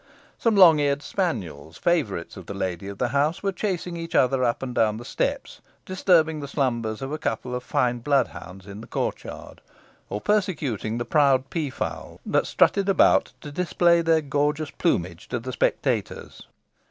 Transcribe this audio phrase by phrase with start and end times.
[0.39, 4.43] Some long eared spaniels, favourites of the lady of the house, were chasing each other
[4.43, 8.65] up and down the steps, disturbing the slumbers of a couple of fine blood hounds
[8.65, 9.61] in the court yard;
[10.09, 15.53] or persecuting the proud peafowl that strutted about to display their gorgeous plumage to the
[15.53, 16.47] spectators.